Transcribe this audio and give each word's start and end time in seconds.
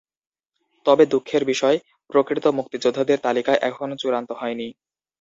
তবে 0.85 1.03
দুঃখের 1.05 1.43
বিষয়, 1.45 1.77
প্রকৃত 2.09 2.45
মুক্তিযোদ্ধাদের 2.57 3.17
তালিকা 3.19 3.53
এখনো 3.69 3.95
চূড়ান্ত 3.97 4.29
হয়নি। 4.31 4.67